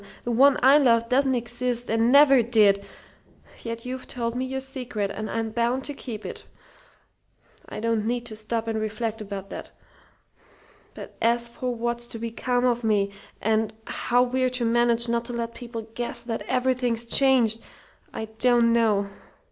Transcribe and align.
The 0.23 0.31
one 0.31 0.57
I 0.63 0.79
loved 0.79 1.09
doesn't 1.09 1.35
exist 1.35 1.87
and 1.87 2.11
never 2.11 2.41
did; 2.41 2.83
yet 3.61 3.85
you've 3.85 4.07
told 4.07 4.35
me 4.35 4.45
your 4.45 4.59
secret, 4.59 5.11
and 5.11 5.29
I'm 5.29 5.51
bound 5.51 5.83
to 5.83 5.93
keep 5.93 6.25
it. 6.25 6.43
I 7.69 7.79
don't 7.79 8.07
need 8.07 8.25
to 8.25 8.35
stop 8.35 8.67
and 8.67 8.79
reflect 8.81 9.21
about 9.21 9.51
that. 9.51 9.69
But 10.95 11.15
as 11.21 11.47
for 11.47 11.75
what's 11.75 12.07
to 12.07 12.17
become 12.17 12.65
of 12.65 12.83
me, 12.83 13.11
and 13.41 13.73
how 13.85 14.23
we're 14.23 14.49
to 14.49 14.65
manage 14.65 15.07
not 15.07 15.23
to 15.25 15.33
let 15.33 15.53
people 15.53 15.83
guess 15.93 16.21
that 16.23 16.41
everything's 16.47 17.05
changed, 17.05 17.61
I 18.11 18.25
don't 18.39 18.73
know! 18.73 19.07